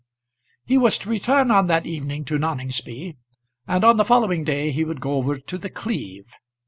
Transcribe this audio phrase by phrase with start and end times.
[0.65, 3.17] He was to return on that evening to Noningsby,
[3.67, 6.33] and on the following day he would go over to The Cleeve.